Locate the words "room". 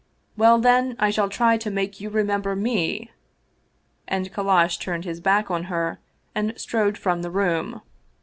7.29-7.81